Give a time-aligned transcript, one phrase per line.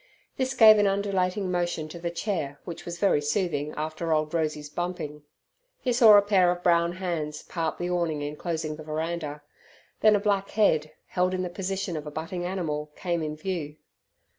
[0.37, 4.67] This gave an undulating motion to the chair which was very soothing after old Rosey's
[4.67, 5.21] bumping.
[5.79, 9.43] He saw a pair of brown hands part the awning enclosing the veranda.
[9.99, 13.77] Then a black head, held in the position of a butting animal, came in view.